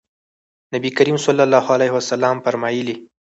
[0.75, 2.95] نبي کریم صلی الله علیه وسلم فرمایلي: